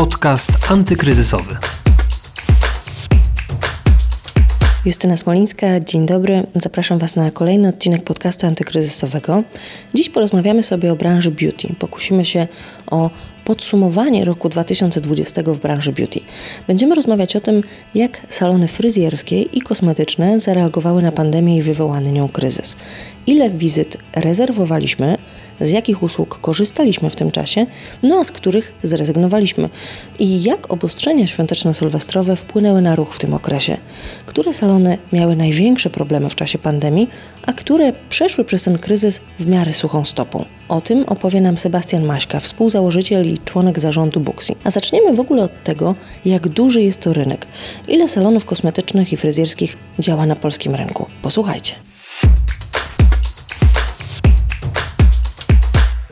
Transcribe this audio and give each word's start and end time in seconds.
Podcast 0.00 0.52
antykryzysowy. 0.68 1.56
Justyna 4.84 5.16
Smolińska, 5.16 5.80
dzień 5.80 6.06
dobry. 6.06 6.46
Zapraszam 6.54 6.98
Was 6.98 7.16
na 7.16 7.30
kolejny 7.30 7.68
odcinek 7.68 8.04
podcastu 8.04 8.46
antykryzysowego. 8.46 9.42
Dziś 9.94 10.10
porozmawiamy 10.10 10.62
sobie 10.62 10.92
o 10.92 10.96
branży 10.96 11.30
beauty. 11.30 11.74
Pokusimy 11.78 12.24
się 12.24 12.46
o 12.90 13.10
podsumowanie 13.44 14.24
roku 14.24 14.48
2020 14.48 15.42
w 15.42 15.58
branży 15.58 15.92
beauty. 15.92 16.20
Będziemy 16.66 16.94
rozmawiać 16.94 17.36
o 17.36 17.40
tym, 17.40 17.62
jak 17.94 18.26
salony 18.28 18.68
fryzjerskie 18.68 19.42
i 19.42 19.60
kosmetyczne 19.60 20.40
zareagowały 20.40 21.02
na 21.02 21.12
pandemię 21.12 21.56
i 21.56 21.62
wywołany 21.62 22.12
nią 22.12 22.28
kryzys. 22.28 22.76
Ile 23.26 23.50
wizyt 23.50 23.96
rezerwowaliśmy, 24.14 25.16
z 25.60 25.70
jakich 25.70 26.02
usług 26.02 26.38
korzystaliśmy 26.40 27.10
w 27.10 27.16
tym 27.16 27.30
czasie, 27.30 27.66
no 28.02 28.16
a 28.20 28.24
z 28.24 28.32
których 28.32 28.72
zrezygnowaliśmy 28.82 29.68
i 30.18 30.42
jak 30.42 30.72
obostrzenia 30.72 31.26
świąteczno-sylwestrowe 31.26 32.36
wpłynęły 32.36 32.82
na 32.82 32.96
ruch 32.96 33.14
w 33.14 33.18
tym 33.18 33.34
okresie. 33.34 33.76
Które 34.26 34.52
salony 34.52 34.98
miały 35.12 35.36
największe 35.36 35.90
problemy 35.90 36.30
w 36.30 36.34
czasie 36.34 36.58
pandemii, 36.58 37.08
a 37.46 37.52
które 37.52 37.92
przeszły 38.08 38.44
przez 38.44 38.62
ten 38.62 38.78
kryzys 38.78 39.20
w 39.38 39.46
miarę 39.46 39.72
suchą 39.72 40.04
stopą. 40.04 40.44
O 40.68 40.80
tym 40.80 41.04
opowie 41.04 41.40
nam 41.40 41.58
Sebastian 41.58 42.04
Maśka, 42.04 42.40
współzałożyciel 42.40 43.26
i 43.26 43.38
członek 43.38 43.78
zarządu 43.78 44.20
Buxi. 44.20 44.56
A 44.64 44.70
zaczniemy 44.70 45.14
w 45.14 45.20
ogóle 45.20 45.42
od 45.42 45.62
tego, 45.64 45.94
jak 46.24 46.48
duży 46.48 46.82
jest 46.82 47.00
to 47.00 47.12
rynek. 47.12 47.46
Ile 47.88 48.08
salonów 48.08 48.44
kosmetycznych 48.44 49.12
i 49.12 49.16
fryzjerskich 49.16 49.76
działa 49.98 50.26
na 50.26 50.36
polskim 50.36 50.74
rynku? 50.74 51.06
Posłuchajcie. 51.22 51.74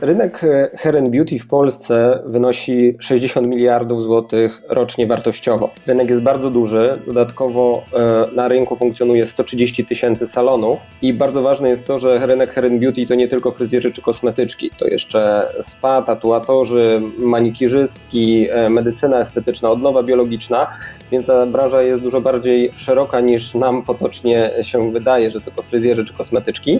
Rynek 0.01 0.43
e, 0.43 0.97
and 0.97 1.09
beauty 1.09 1.39
w 1.39 1.47
Polsce 1.47 2.19
wynosi 2.25 2.97
60 2.99 3.47
miliardów 3.47 4.03
złotych 4.03 4.61
rocznie 4.69 5.07
wartościowo. 5.07 5.69
Rynek 5.87 6.09
jest 6.09 6.21
bardzo 6.21 6.49
duży, 6.49 7.01
dodatkowo 7.07 7.83
e, 7.93 8.35
na 8.35 8.47
rynku 8.47 8.75
funkcjonuje 8.75 9.25
130 9.25 9.85
tysięcy 9.85 10.27
salonów 10.27 10.79
i 11.01 11.13
bardzo 11.13 11.41
ważne 11.41 11.69
jest 11.69 11.85
to, 11.85 11.99
że 11.99 12.27
rynek 12.27 12.57
and 12.57 12.79
beauty 12.79 13.05
to 13.05 13.15
nie 13.15 13.27
tylko 13.27 13.51
fryzjerzy 13.51 13.91
czy 13.91 14.01
kosmetyczki, 14.01 14.71
to 14.77 14.87
jeszcze 14.87 15.53
spa, 15.61 16.01
tatuatorzy, 16.01 17.01
manikirzystki, 17.17 18.47
e, 18.49 18.69
medycyna 18.69 19.19
estetyczna, 19.19 19.69
odnowa 19.69 20.03
biologiczna, 20.03 20.67
więc 21.11 21.25
ta 21.25 21.45
branża 21.45 21.81
jest 21.81 22.01
dużo 22.01 22.21
bardziej 22.21 22.71
szeroka 22.75 23.19
niż 23.19 23.55
nam 23.55 23.83
potocznie 23.83 24.51
się 24.61 24.91
wydaje, 24.91 25.31
że 25.31 25.41
tylko 25.41 25.61
fryzjerzy 25.63 26.05
czy 26.05 26.13
kosmetyczki. 26.13 26.79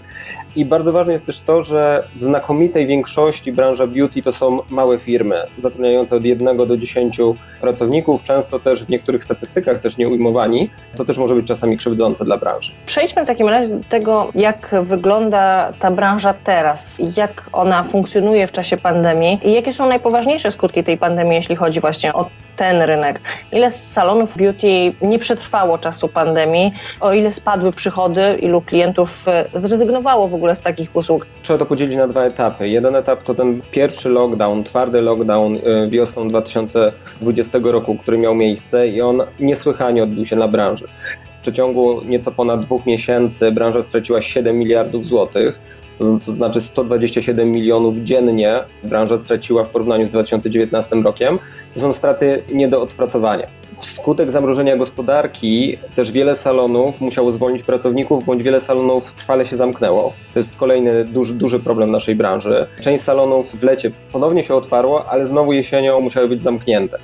I 0.56 0.66
bardzo 0.66 0.92
ważne 0.92 1.14
jest 1.14 1.26
też 1.26 1.42
to, 1.42 1.62
że 1.62 2.04
w 2.16 2.24
znakomitej 2.24 2.88
większości 2.88 3.09
branża 3.54 3.88
beauty 3.88 4.22
to 4.22 4.32
są 4.32 4.60
małe 4.70 5.00
firmy, 5.00 5.36
zatrudniające 5.58 6.16
od 6.16 6.26
1 6.26 6.58
do 6.58 6.78
10 6.78 7.18
pracowników, 7.62 8.24
często 8.24 8.60
też 8.60 8.86
w 8.86 8.90
niektórych 8.90 9.24
statystykach 9.24 9.82
też 9.82 9.98
nie 9.98 10.10
ujmowani, 10.10 10.70
co 10.94 11.06
też 11.06 11.18
może 11.18 11.36
być 11.36 11.48
czasami 11.48 11.78
krzywdzące 11.78 12.26
dla 12.26 12.38
branży. 12.38 12.72
Przejdźmy 12.86 13.24
w 13.24 13.28
takim 13.28 13.48
razie 13.48 13.76
do 13.76 13.84
tego, 13.84 14.30
jak 14.36 14.76
wygląda 14.84 15.72
ta 15.80 15.92
branża 15.92 16.34
teraz, 16.34 16.98
jak 17.18 17.50
ona 17.54 17.84
funkcjonuje 17.84 18.48
w 18.48 18.52
czasie 18.52 18.78
pandemii 18.78 19.40
i 19.44 19.54
jakie 19.54 19.74
są 19.74 19.88
najpoważniejsze 19.88 20.52
skutki 20.52 20.84
tej 20.84 20.98
pandemii, 20.98 21.36
jeśli 21.36 21.56
chodzi 21.56 21.80
właśnie 21.80 22.14
o 22.14 22.30
ten 22.60 22.82
rynek. 22.82 23.22
Ile 23.52 23.72
salonów 23.72 24.38
beauty 24.38 24.94
nie 25.02 25.20
przetrwało 25.20 25.78
czasu 25.78 26.08
pandemii, 26.08 26.72
o 27.00 27.14
ile 27.14 27.32
spadły 27.32 27.72
przychody, 27.72 28.38
ilu 28.42 28.62
klientów 28.62 29.28
e, 29.28 29.46
zrezygnowało 29.54 30.28
w 30.28 30.34
ogóle 30.34 30.56
z 30.56 30.62
takich 30.62 30.96
usług? 30.96 31.26
Trzeba 31.44 31.60
to 31.60 31.66
podzielić 31.66 31.96
na 31.96 32.08
dwa 32.08 32.24
etapy. 32.24 32.70
Jeden 32.70 32.96
etap 33.00 33.24
to 33.24 33.36
ten 33.36 33.62
pierwszy 33.72 34.10
lockdown, 34.10 34.64
twardy 34.64 35.02
lockdown 35.02 35.56
e, 35.56 35.90
wiosną 35.90 36.30
2020 36.30 37.60
roku, 37.64 37.96
który 37.96 38.18
miał 38.18 38.36
miejsce 38.36 38.88
i 38.88 39.02
on 39.02 39.22
niesłychanie 39.40 40.04
odbił 40.04 40.26
się 40.26 40.36
na 40.36 40.48
branży. 40.48 40.88
W 41.30 41.42
przeciągu 41.42 42.02
nieco 42.06 42.32
ponad 42.32 42.66
dwóch 42.66 42.86
miesięcy 42.86 43.52
branża 43.52 43.82
straciła 43.82 44.22
7 44.22 44.60
miliardów 44.60 45.06
złotych 45.06 45.60
to, 46.00 46.20
to 46.26 46.32
znaczy 46.32 46.62
127 46.62 47.52
milionów 47.52 47.96
dziennie 47.98 48.60
branża 48.84 49.20
straciła 49.20 49.64
w 49.64 49.70
porównaniu 49.70 50.06
z 50.06 50.10
2019 50.10 50.96
rokiem. 50.96 51.40
To 51.74 51.80
są 51.80 51.94
straty 51.94 52.44
nie 52.52 52.68
do 52.68 52.82
odpracowania. 52.82 53.48
Wskutek 53.80 54.32
zamrożenia 54.32 54.78
gospodarki 54.78 55.78
też 55.96 56.12
wiele 56.12 56.36
salonów 56.36 57.02
musiało 57.02 57.32
zwolnić 57.32 57.64
pracowników, 57.64 58.26
bądź 58.26 58.44
wiele 58.44 58.62
salonów 58.62 59.14
trwale 59.14 59.46
się 59.46 59.58
zamknęło. 59.58 60.14
To 60.34 60.40
jest 60.40 60.56
kolejny 60.56 61.06
duży, 61.06 61.34
duży 61.34 61.60
problem 61.60 61.92
naszej 61.92 62.16
branży. 62.16 62.68
Część 62.82 63.04
salonów 63.04 63.56
w 63.56 63.64
lecie 63.64 63.92
ponownie 64.12 64.44
się 64.44 64.56
otwarło, 64.56 65.06
ale 65.10 65.28
znowu 65.28 65.54
jesienią 65.54 66.02
musiały 66.02 66.28
być 66.28 66.42
zamknięte. 66.42 67.00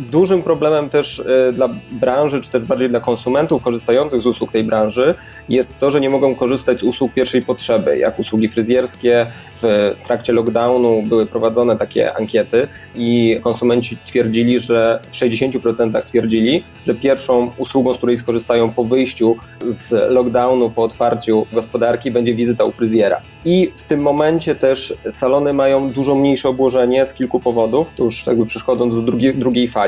Dużym 0.00 0.42
problemem 0.42 0.90
też 0.90 1.20
e, 1.20 1.52
dla 1.52 1.68
branży, 1.90 2.40
czy 2.40 2.50
też 2.50 2.62
bardziej 2.62 2.88
dla 2.88 3.00
konsumentów 3.00 3.62
korzystających 3.62 4.20
z 4.20 4.26
usług 4.26 4.52
tej 4.52 4.64
branży 4.64 5.14
jest 5.48 5.78
to, 5.78 5.90
że 5.90 6.00
nie 6.00 6.10
mogą 6.10 6.34
korzystać 6.34 6.80
z 6.80 6.82
usług 6.82 7.12
pierwszej 7.12 7.42
potrzeby, 7.42 7.98
jak 7.98 8.18
usługi 8.18 8.48
fryzjerskie. 8.48 9.26
W 9.62 9.94
trakcie 10.04 10.32
lockdownu 10.32 11.02
były 11.02 11.26
prowadzone 11.26 11.76
takie 11.76 12.16
ankiety 12.16 12.68
i 12.94 13.40
konsumenci 13.42 13.98
twierdzili, 14.04 14.60
że 14.60 15.00
w 15.10 15.14
60% 15.14 16.02
twierdzili, 16.02 16.64
że 16.86 16.94
pierwszą 16.94 17.50
usługą, 17.58 17.94
z 17.94 17.96
której 17.96 18.16
skorzystają 18.16 18.70
po 18.70 18.84
wyjściu 18.84 19.36
z 19.68 20.12
lockdownu, 20.12 20.70
po 20.70 20.82
otwarciu 20.82 21.46
gospodarki, 21.52 22.10
będzie 22.10 22.34
wizyta 22.34 22.64
u 22.64 22.72
fryzjera. 22.72 23.20
I 23.44 23.70
w 23.76 23.82
tym 23.82 24.00
momencie 24.00 24.54
też 24.54 24.94
salony 25.10 25.52
mają 25.52 25.90
dużo 25.90 26.14
mniejsze 26.14 26.48
obłożenie 26.48 27.06
z 27.06 27.14
kilku 27.14 27.40
powodów, 27.40 27.94
to 27.96 28.04
już 28.04 28.26
jakby 28.26 28.44
przechodząc 28.44 28.94
do 28.94 29.02
drugiej, 29.02 29.34
drugiej 29.34 29.68
fali, 29.68 29.83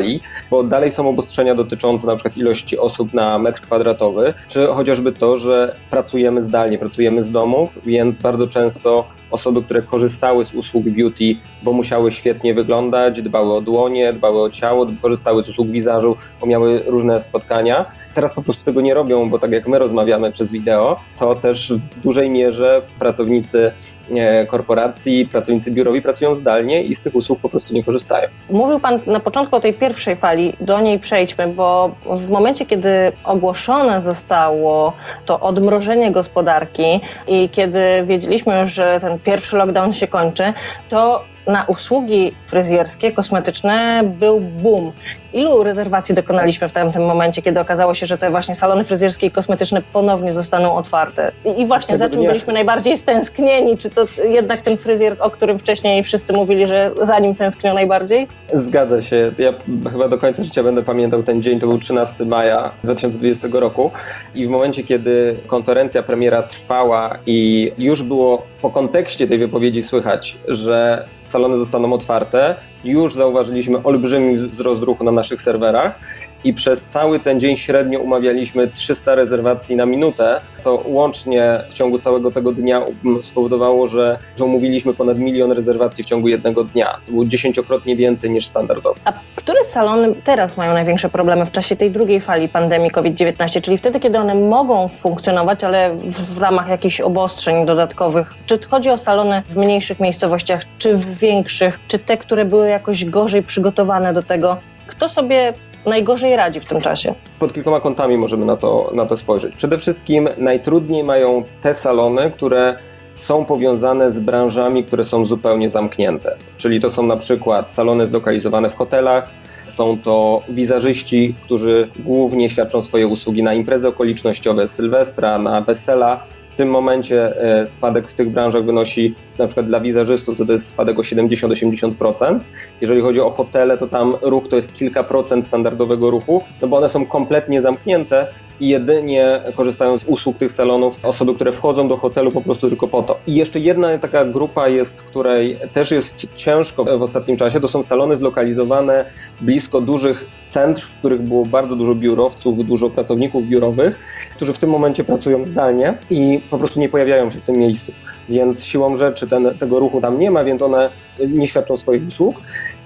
bo 0.50 0.62
dalej 0.62 0.92
są 0.92 1.08
obostrzenia 1.08 1.54
dotyczące 1.54 2.06
na 2.06 2.14
przykład 2.14 2.36
ilości 2.36 2.78
osób 2.78 3.14
na 3.14 3.38
metr 3.38 3.60
kwadratowy, 3.60 4.34
czy 4.48 4.66
chociażby 4.66 5.12
to, 5.12 5.38
że 5.38 5.76
pracujemy 5.90 6.42
zdalnie, 6.42 6.78
pracujemy 6.78 7.24
z 7.24 7.30
domów, 7.30 7.78
więc 7.86 8.18
bardzo 8.18 8.46
często 8.46 9.04
osoby, 9.30 9.62
które 9.62 9.82
korzystały 9.82 10.44
z 10.44 10.54
usług 10.54 10.84
beauty, 10.84 11.36
bo 11.62 11.72
musiały 11.72 12.12
świetnie 12.12 12.54
wyglądać, 12.54 13.22
dbały 13.22 13.54
o 13.54 13.60
dłonie, 13.60 14.12
dbały 14.12 14.42
o 14.42 14.50
ciało, 14.50 14.86
korzystały 15.02 15.42
z 15.42 15.48
usług 15.48 15.68
wizażu, 15.68 16.16
bo 16.40 16.46
miały 16.46 16.82
różne 16.86 17.20
spotkania. 17.20 17.86
Teraz 18.16 18.34
po 18.34 18.42
prostu 18.42 18.64
tego 18.64 18.80
nie 18.80 18.94
robią, 18.94 19.30
bo 19.30 19.38
tak 19.38 19.52
jak 19.52 19.68
my 19.68 19.78
rozmawiamy 19.78 20.32
przez 20.32 20.52
wideo, 20.52 21.00
to 21.18 21.34
też 21.34 21.72
w 21.72 22.00
dużej 22.00 22.30
mierze 22.30 22.82
pracownicy 22.98 23.72
e, 24.10 24.46
korporacji, 24.46 25.26
pracownicy 25.26 25.70
biurowi 25.70 26.02
pracują 26.02 26.34
zdalnie 26.34 26.82
i 26.82 26.94
z 26.94 27.00
tych 27.00 27.14
usług 27.14 27.40
po 27.40 27.48
prostu 27.48 27.74
nie 27.74 27.84
korzystają. 27.84 28.28
Mówił 28.50 28.80
Pan 28.80 29.00
na 29.06 29.20
początku 29.20 29.56
o 29.56 29.60
tej 29.60 29.74
pierwszej 29.74 30.16
fali, 30.16 30.56
do 30.60 30.80
niej 30.80 30.98
przejdźmy, 30.98 31.48
bo 31.48 31.94
w 32.06 32.30
momencie, 32.30 32.66
kiedy 32.66 33.12
ogłoszone 33.24 34.00
zostało 34.00 34.92
to 35.24 35.40
odmrożenie 35.40 36.12
gospodarki 36.12 37.00
i 37.28 37.48
kiedy 37.48 37.80
wiedzieliśmy, 38.06 38.66
że 38.66 39.00
ten 39.00 39.18
pierwszy 39.18 39.56
lockdown 39.56 39.92
się 39.92 40.06
kończy, 40.06 40.52
to 40.88 41.24
na 41.46 41.64
usługi 41.64 42.32
fryzjerskie, 42.46 43.12
kosmetyczne 43.12 44.02
był 44.04 44.40
boom. 44.40 44.92
Ilu 45.36 45.62
rezerwacji 45.62 46.14
dokonaliśmy 46.14 46.68
w 46.68 46.72
tamtym 46.72 47.02
momencie, 47.02 47.42
kiedy 47.42 47.60
okazało 47.60 47.94
się, 47.94 48.06
że 48.06 48.18
te 48.18 48.30
właśnie 48.30 48.54
salony 48.54 48.84
fryzjerskie 48.84 49.26
i 49.26 49.30
kosmetyczne 49.30 49.82
ponownie 49.92 50.32
zostaną 50.32 50.76
otwarte? 50.76 51.32
I, 51.44 51.60
i 51.60 51.66
właśnie, 51.66 51.98
za 51.98 52.10
czym 52.10 52.22
byliśmy 52.22 52.52
najbardziej 52.52 52.96
stęsknieni? 52.96 53.78
Czy 53.78 53.90
to 53.90 54.06
jednak 54.24 54.60
ten 54.60 54.76
fryzjer, 54.76 55.16
o 55.20 55.30
którym 55.30 55.58
wcześniej 55.58 56.02
wszyscy 56.02 56.32
mówili, 56.32 56.66
że 56.66 56.90
za 57.02 57.18
nim 57.18 57.34
tęsknią 57.34 57.74
najbardziej? 57.74 58.28
Zgadza 58.52 59.02
się. 59.02 59.32
Ja 59.38 59.52
chyba 59.90 60.08
do 60.08 60.18
końca 60.18 60.44
życia 60.44 60.62
będę 60.62 60.82
pamiętał 60.82 61.22
ten 61.22 61.42
dzień, 61.42 61.60
to 61.60 61.66
był 61.66 61.78
13 61.78 62.24
maja 62.24 62.70
2020 62.84 63.48
roku 63.52 63.90
i 64.34 64.46
w 64.46 64.50
momencie, 64.50 64.84
kiedy 64.84 65.36
konferencja 65.46 66.02
premiera 66.02 66.42
trwała 66.42 67.18
i 67.26 67.72
już 67.78 68.02
było 68.02 68.42
po 68.62 68.70
kontekście 68.70 69.28
tej 69.28 69.38
wypowiedzi 69.38 69.82
słychać, 69.82 70.38
że 70.48 71.04
salony 71.22 71.58
zostaną 71.58 71.92
otwarte, 71.92 72.54
już 72.84 73.14
zauważyliśmy 73.14 73.82
olbrzymi 73.82 74.36
wzrost 74.36 74.82
ruchu 74.82 75.04
na 75.04 75.12
naszych 75.12 75.42
serwerach 75.42 75.98
i 76.46 76.54
przez 76.54 76.84
cały 76.84 77.20
ten 77.20 77.40
dzień 77.40 77.56
średnio 77.56 78.00
umawialiśmy 78.00 78.70
300 78.70 79.14
rezerwacji 79.14 79.76
na 79.76 79.86
minutę, 79.86 80.40
co 80.58 80.82
łącznie 80.86 81.60
w 81.70 81.74
ciągu 81.74 81.98
całego 81.98 82.30
tego 82.30 82.52
dnia 82.52 82.82
spowodowało, 83.24 83.88
że, 83.88 84.18
że 84.38 84.44
umówiliśmy 84.44 84.94
ponad 84.94 85.18
milion 85.18 85.52
rezerwacji 85.52 86.04
w 86.04 86.06
ciągu 86.06 86.28
jednego 86.28 86.64
dnia, 86.64 86.98
co 87.00 87.12
było 87.12 87.24
dziesięciokrotnie 87.24 87.96
więcej 87.96 88.30
niż 88.30 88.46
standardowo. 88.46 88.94
A 89.04 89.12
które 89.36 89.64
salony 89.64 90.14
teraz 90.24 90.56
mają 90.56 90.72
największe 90.72 91.08
problemy 91.08 91.46
w 91.46 91.50
czasie 91.50 91.76
tej 91.76 91.90
drugiej 91.90 92.20
fali 92.20 92.48
pandemii 92.48 92.90
COVID-19, 92.90 93.60
czyli 93.60 93.78
wtedy, 93.78 94.00
kiedy 94.00 94.18
one 94.18 94.34
mogą 94.34 94.88
funkcjonować, 94.88 95.64
ale 95.64 95.96
w 95.96 96.38
ramach 96.38 96.68
jakichś 96.68 97.00
obostrzeń 97.00 97.66
dodatkowych? 97.66 98.34
Czy 98.46 98.58
chodzi 98.70 98.90
o 98.90 98.98
salony 98.98 99.42
w 99.48 99.56
mniejszych 99.56 100.00
miejscowościach, 100.00 100.62
czy 100.78 100.94
w 100.94 101.18
większych, 101.18 101.78
czy 101.88 101.98
te, 101.98 102.16
które 102.16 102.44
były 102.44 102.68
jakoś 102.68 103.04
gorzej 103.04 103.42
przygotowane 103.42 104.12
do 104.12 104.22
tego? 104.22 104.56
Kto 104.86 105.08
sobie 105.08 105.52
najgorzej 105.86 106.36
radzi 106.36 106.60
w 106.60 106.64
tym 106.64 106.80
czasie? 106.80 107.14
Pod 107.38 107.52
kilkoma 107.52 107.80
kątami 107.80 108.18
możemy 108.18 108.46
na 108.46 108.56
to, 108.56 108.90
na 108.94 109.06
to 109.06 109.16
spojrzeć. 109.16 109.56
Przede 109.56 109.78
wszystkim 109.78 110.28
najtrudniej 110.38 111.04
mają 111.04 111.44
te 111.62 111.74
salony, 111.74 112.30
które 112.30 112.76
są 113.14 113.44
powiązane 113.44 114.12
z 114.12 114.20
branżami, 114.20 114.84
które 114.84 115.04
są 115.04 115.24
zupełnie 115.24 115.70
zamknięte. 115.70 116.36
Czyli 116.56 116.80
to 116.80 116.90
są 116.90 117.02
na 117.02 117.16
przykład 117.16 117.70
salony 117.70 118.06
zlokalizowane 118.06 118.70
w 118.70 118.74
hotelach, 118.74 119.30
Są 119.66 119.98
to 119.98 120.42
wizażyści, 120.48 121.34
którzy 121.44 121.88
głównie 121.98 122.50
świadczą 122.50 122.82
swoje 122.82 123.06
usługi 123.06 123.42
na 123.42 123.54
imprezy 123.54 123.88
okolicznościowe, 123.88 124.68
Sylwestra, 124.68 125.38
na 125.38 125.60
wesela. 125.60 126.26
W 126.56 126.58
tym 126.58 126.68
momencie 126.68 127.42
e, 127.42 127.66
spadek 127.66 128.08
w 128.08 128.14
tych 128.14 128.30
branżach 128.30 128.64
wynosi 128.64 129.14
na 129.38 129.46
przykład 129.46 129.66
dla 129.66 129.80
wizażystów 129.80 130.38
to, 130.38 130.46
to 130.46 130.52
jest 130.52 130.66
spadek 130.66 130.98
o 130.98 131.02
70-80%. 131.02 132.40
Jeżeli 132.80 133.00
chodzi 133.00 133.20
o 133.20 133.30
hotele, 133.30 133.78
to 133.78 133.86
tam 133.86 134.14
ruch 134.22 134.48
to 134.48 134.56
jest 134.56 134.74
kilka 134.74 135.04
procent 135.04 135.46
standardowego 135.46 136.10
ruchu, 136.10 136.42
no 136.62 136.68
bo 136.68 136.76
one 136.76 136.88
są 136.88 137.06
kompletnie 137.06 137.60
zamknięte 137.60 138.26
i 138.60 138.68
jedynie 138.68 139.42
korzystają 139.56 139.98
z 139.98 140.04
usług 140.04 140.36
tych 140.38 140.52
salonów 140.52 140.98
osoby, 141.02 141.34
które 141.34 141.52
wchodzą 141.52 141.88
do 141.88 141.96
hotelu 141.96 142.32
po 142.32 142.40
prostu 142.40 142.68
tylko 142.68 142.88
po 142.88 143.02
to. 143.02 143.18
I 143.26 143.34
jeszcze 143.34 143.60
jedna 143.60 143.98
taka 143.98 144.24
grupa 144.24 144.68
jest, 144.68 145.02
której 145.02 145.56
też 145.72 145.90
jest 145.90 146.26
ciężko 146.36 146.84
w 146.84 147.02
ostatnim 147.02 147.36
czasie, 147.36 147.60
to 147.60 147.68
są 147.68 147.82
salony 147.82 148.16
zlokalizowane 148.16 149.04
blisko 149.40 149.80
dużych 149.80 150.26
centr, 150.48 150.82
w 150.82 150.96
których 150.96 151.22
było 151.22 151.46
bardzo 151.46 151.76
dużo 151.76 151.94
biurowców, 151.94 152.66
dużo 152.66 152.90
pracowników 152.90 153.48
biurowych, 153.48 153.98
którzy 154.36 154.52
w 154.52 154.58
tym 154.58 154.70
momencie 154.70 155.04
pracują 155.04 155.44
zdalnie 155.44 155.98
i 156.10 156.40
po 156.50 156.58
prostu 156.58 156.80
nie 156.80 156.88
pojawiają 156.88 157.30
się 157.30 157.40
w 157.40 157.44
tym 157.44 157.56
miejscu. 157.56 157.92
Więc 158.28 158.64
siłą 158.64 158.96
rzeczy 158.96 159.28
ten, 159.28 159.58
tego 159.58 159.80
ruchu 159.80 160.00
tam 160.00 160.18
nie 160.18 160.30
ma, 160.30 160.44
więc 160.44 160.62
one 160.62 160.90
nie 161.28 161.46
świadczą 161.46 161.76
swoich 161.76 162.08
usług. 162.08 162.36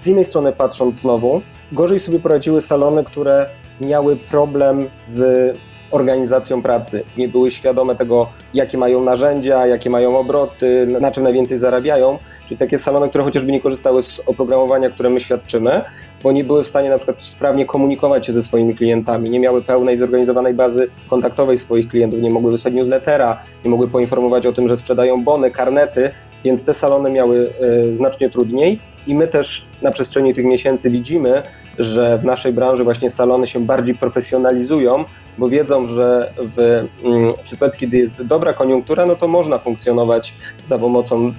Z 0.00 0.06
innej 0.06 0.24
strony 0.24 0.52
patrząc 0.52 1.00
znowu, 1.00 1.42
gorzej 1.72 1.98
sobie 1.98 2.18
poradziły 2.18 2.60
salony, 2.60 3.04
które 3.04 3.46
miały 3.80 4.16
problem 4.16 4.88
z 5.08 5.58
organizacją 5.90 6.62
pracy. 6.62 7.02
Nie 7.18 7.28
były 7.28 7.50
świadome 7.50 7.96
tego, 7.96 8.28
jakie 8.54 8.78
mają 8.78 9.04
narzędzia, 9.04 9.66
jakie 9.66 9.90
mają 9.90 10.18
obroty, 10.18 10.86
na 11.00 11.10
czym 11.10 11.24
najwięcej 11.24 11.58
zarabiają. 11.58 12.18
Czyli 12.44 12.58
takie 12.58 12.78
salony, 12.78 13.08
które 13.08 13.24
chociażby 13.24 13.52
nie 13.52 13.60
korzystały 13.60 14.02
z 14.02 14.20
oprogramowania, 14.26 14.90
które 14.90 15.10
my 15.10 15.20
świadczymy, 15.20 15.84
bo 16.22 16.32
nie 16.32 16.44
były 16.44 16.64
w 16.64 16.66
stanie 16.66 16.90
na 16.90 16.96
przykład 16.96 17.16
sprawnie 17.24 17.66
komunikować 17.66 18.26
się 18.26 18.32
ze 18.32 18.42
swoimi 18.42 18.74
klientami, 18.74 19.30
nie 19.30 19.40
miały 19.40 19.62
pełnej, 19.62 19.96
zorganizowanej 19.96 20.54
bazy 20.54 20.88
kontaktowej 21.10 21.58
swoich 21.58 21.88
klientów, 21.88 22.20
nie 22.20 22.30
mogły 22.30 22.50
wysłać 22.50 22.74
newslettera, 22.74 23.42
nie 23.64 23.70
mogły 23.70 23.88
poinformować 23.88 24.46
o 24.46 24.52
tym, 24.52 24.68
że 24.68 24.76
sprzedają 24.76 25.24
bony, 25.24 25.50
karnety, 25.50 26.10
więc 26.44 26.64
te 26.64 26.74
salony 26.74 27.10
miały 27.10 27.52
y, 27.92 27.96
znacznie 27.96 28.30
trudniej 28.30 28.78
i 29.06 29.14
my 29.14 29.28
też 29.28 29.66
na 29.82 29.90
przestrzeni 29.90 30.34
tych 30.34 30.44
miesięcy 30.44 30.90
widzimy, 30.90 31.42
że 31.78 32.18
w 32.18 32.24
naszej 32.24 32.52
branży 32.52 32.84
właśnie 32.84 33.10
salony 33.10 33.46
się 33.46 33.60
bardziej 33.60 33.94
profesjonalizują, 33.94 35.04
bo 35.38 35.48
wiedzą, 35.48 35.86
że 35.86 36.32
w, 36.38 36.58
mm, 37.04 37.32
w 37.42 37.48
sytuacji, 37.48 37.80
kiedy 37.80 37.96
jest 37.96 38.22
dobra 38.22 38.52
koniunktura, 38.52 39.06
no 39.06 39.16
to 39.16 39.28
można 39.28 39.58
funkcjonować 39.58 40.34
za 40.66 40.78
pomocą 40.78 41.32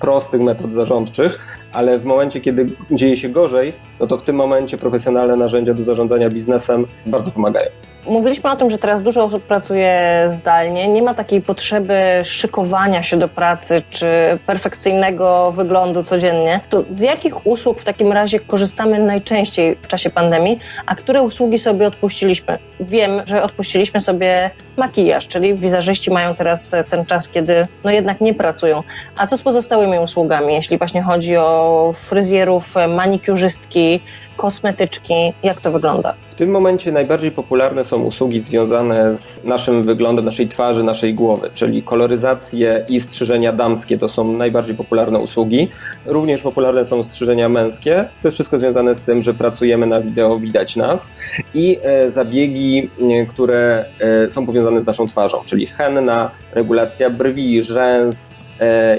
prostych 0.00 0.40
metod 0.40 0.74
zarządczych, 0.74 1.38
ale 1.72 1.98
w 1.98 2.04
momencie, 2.04 2.40
kiedy 2.40 2.70
dzieje 2.90 3.16
się 3.16 3.28
gorzej, 3.28 3.72
no 4.00 4.06
to 4.06 4.18
w 4.18 4.22
tym 4.22 4.36
momencie 4.36 4.76
profesjonalne 4.76 5.36
narzędzia 5.36 5.74
do 5.74 5.84
zarządzania 5.84 6.28
biznesem 6.28 6.86
bardzo 7.06 7.30
pomagają. 7.30 7.70
Mówiliśmy 8.06 8.50
o 8.50 8.56
tym, 8.56 8.70
że 8.70 8.78
teraz 8.78 9.02
dużo 9.02 9.24
osób 9.24 9.42
pracuje 9.42 10.24
zdalnie, 10.28 10.88
nie 10.88 11.02
ma 11.02 11.14
takiej 11.14 11.42
potrzeby 11.42 12.00
szykowania 12.24 13.02
się 13.02 13.16
do 13.16 13.28
pracy 13.28 13.82
czy 13.90 14.06
perfekcyjnego 14.46 15.52
wyglądu 15.52 16.04
codziennie. 16.04 16.60
To 16.68 16.84
z 16.88 17.00
jakich 17.00 17.46
usług 17.46 17.80
w 17.80 17.84
takim 17.84 18.12
razie 18.12 18.40
korzystamy 18.40 18.98
najczęściej 18.98 19.76
w 19.82 19.86
czasie 19.86 20.10
pandemii, 20.10 20.58
a 20.86 20.94
które 20.94 21.22
usługi 21.22 21.58
sobie 21.58 21.86
odpuściliśmy? 21.86 22.58
Wiem, 22.80 23.22
że 23.26 23.42
odpuściliśmy 23.42 24.00
sobie 24.00 24.50
makijaż, 24.76 25.28
czyli 25.28 25.54
wizażyści 25.54 26.10
mają 26.10 26.34
teraz 26.34 26.74
ten 26.90 27.06
czas, 27.06 27.28
kiedy 27.28 27.66
no 27.84 27.90
jednak 27.90 28.20
nie 28.20 28.34
pracują. 28.34 28.82
A 29.16 29.26
co 29.26 29.36
z 29.36 29.42
pozostałymi 29.42 29.98
usługami, 29.98 30.54
jeśli 30.54 30.78
właśnie 30.78 31.02
chodzi 31.02 31.36
o 31.36 31.92
fryzjerów, 31.94 32.74
manikiurzystki, 32.88 34.00
kosmetyczki, 34.36 35.32
jak 35.42 35.60
to 35.60 35.72
wygląda? 35.72 36.14
Tym 36.40 36.50
momencie 36.50 36.92
najbardziej 36.92 37.30
popularne 37.30 37.84
są 37.84 38.02
usługi 38.02 38.42
związane 38.42 39.16
z 39.16 39.44
naszym 39.44 39.82
wyglądem, 39.82 40.24
naszej 40.24 40.48
twarzy, 40.48 40.84
naszej 40.84 41.14
głowy, 41.14 41.50
czyli 41.54 41.82
koloryzacje 41.82 42.84
i 42.88 43.00
strzyżenia 43.00 43.52
damskie 43.52 43.98
to 43.98 44.08
są 44.08 44.32
najbardziej 44.32 44.76
popularne 44.76 45.18
usługi. 45.18 45.68
Również 46.06 46.42
popularne 46.42 46.84
są 46.84 47.02
strzyżenia 47.02 47.48
męskie. 47.48 48.08
To 48.22 48.28
jest 48.28 48.36
wszystko 48.36 48.58
związane 48.58 48.94
z 48.94 49.02
tym, 49.02 49.22
że 49.22 49.34
pracujemy 49.34 49.86
na 49.86 50.00
wideo, 50.00 50.38
widać 50.38 50.76
nas 50.76 51.12
i 51.54 51.78
e, 51.82 52.10
zabiegi, 52.10 52.90
e, 53.00 53.26
które 53.26 53.84
e, 54.00 54.30
są 54.30 54.46
powiązane 54.46 54.82
z 54.82 54.86
naszą 54.86 55.06
twarzą, 55.06 55.42
czyli 55.46 55.66
henna, 55.66 56.30
regulacja 56.52 57.10
brwi, 57.10 57.62
rzęs, 57.62 58.34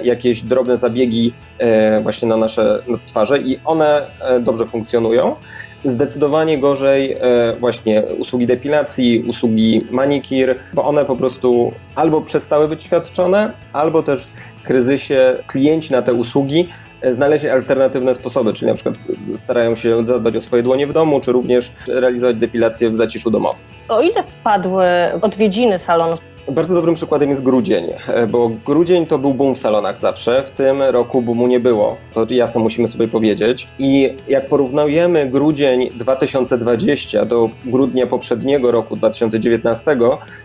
jakieś 0.04 0.44
drobne 0.44 0.78
zabiegi 0.78 1.34
właśnie 2.04 2.28
na 2.28 2.38
nasze 2.38 2.84
na 2.88 2.98
twarze 3.06 3.40
i 3.40 3.60
one 3.66 4.02
dobrze 4.40 4.66
funkcjonują. 4.66 5.36
Zdecydowanie 5.86 6.60
gorzej 6.60 7.14
e, 7.14 7.54
właśnie 7.60 8.04
usługi 8.20 8.46
depilacji, 8.46 9.24
usługi 9.28 9.82
manikir, 9.92 10.60
bo 10.74 10.84
one 10.84 11.06
po 11.06 11.16
prostu 11.16 11.72
albo 11.96 12.22
przestały 12.22 12.68
być 12.68 12.84
świadczone, 12.84 13.54
albo 13.74 14.04
też 14.04 14.28
w 14.56 14.64
kryzysie 14.64 15.38
klienci 15.48 15.92
na 15.92 16.02
te 16.02 16.14
usługi 16.14 16.68
e, 17.02 17.14
znaleźli 17.14 17.50
alternatywne 17.50 18.16
sposoby, 18.16 18.54
czyli 18.54 18.68
na 18.68 18.74
przykład 18.74 18.96
starają 19.36 19.76
się 19.76 20.08
zadbać 20.08 20.36
o 20.36 20.42
swoje 20.42 20.64
dłonie 20.64 20.88
w 20.88 20.94
domu, 20.94 21.22
czy 21.22 21.32
również 21.32 21.72
realizować 21.88 22.40
depilację 22.40 22.90
w 22.90 22.98
zaciszu 22.98 23.32
domowym. 23.32 23.60
O 23.90 24.02
ile 24.02 24.24
spadły 24.24 24.86
odwiedziny 25.22 25.78
salonów? 25.78 26.31
Bardzo 26.50 26.76
dobrym 26.76 26.96
przykładem 26.96 27.30
jest 27.30 27.44
grudzień, 27.44 27.86
e, 28.08 28.28
bo 28.28 28.52
grudzień 28.66 29.06
to 29.06 29.18
był 29.20 29.34
boom 29.34 29.56
w 29.56 29.58
salonach 29.58 29.98
zawsze. 29.98 30.44
W 30.44 30.52
tym 30.52 30.82
roku 30.82 31.22
boomu 31.22 31.48
nie 31.48 31.60
było. 31.60 31.98
To 32.14 32.26
jasno 32.30 32.62
musimy 32.62 32.88
sobie 32.88 33.08
powiedzieć. 33.08 33.68
I 33.80 34.14
jak 34.28 34.46
porównujemy 34.46 35.30
grudzień 35.30 35.90
2020 35.90 37.26
do 37.26 37.50
grudnia 37.66 38.08
poprzedniego 38.08 38.72
roku 38.72 38.96
2019, 38.96 39.98